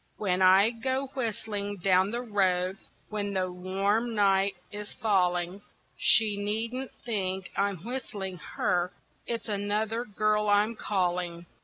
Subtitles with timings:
[0.17, 5.61] When I go whistling down the road, when the warm night is falling,
[5.95, 8.93] She needn't think I'm whistling her,
[9.27, 11.45] it's another girl I'm calling.